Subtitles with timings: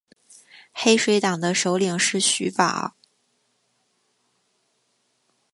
[0.73, 2.95] 黑水党的首领是徐保。